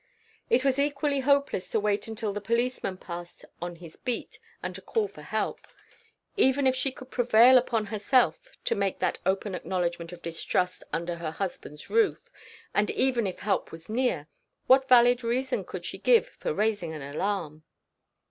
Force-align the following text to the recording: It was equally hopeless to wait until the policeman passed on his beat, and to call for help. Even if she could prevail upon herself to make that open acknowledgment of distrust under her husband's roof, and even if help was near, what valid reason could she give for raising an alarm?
It 0.49 0.65
was 0.65 0.79
equally 0.79 1.19
hopeless 1.19 1.69
to 1.69 1.79
wait 1.79 2.07
until 2.07 2.33
the 2.33 2.41
policeman 2.41 2.97
passed 2.97 3.45
on 3.61 3.75
his 3.75 3.97
beat, 3.97 4.39
and 4.63 4.73
to 4.73 4.81
call 4.81 5.07
for 5.07 5.21
help. 5.21 5.67
Even 6.35 6.65
if 6.65 6.75
she 6.75 6.91
could 6.91 7.11
prevail 7.11 7.55
upon 7.55 7.85
herself 7.85 8.39
to 8.65 8.73
make 8.73 8.97
that 8.97 9.19
open 9.27 9.53
acknowledgment 9.53 10.11
of 10.11 10.23
distrust 10.23 10.83
under 10.91 11.17
her 11.17 11.29
husband's 11.29 11.91
roof, 11.91 12.31
and 12.73 12.89
even 12.89 13.27
if 13.27 13.41
help 13.41 13.71
was 13.71 13.89
near, 13.89 14.27
what 14.65 14.89
valid 14.89 15.23
reason 15.23 15.63
could 15.63 15.85
she 15.85 15.99
give 15.99 16.29
for 16.29 16.51
raising 16.51 16.93
an 16.93 17.03
alarm? 17.03 17.63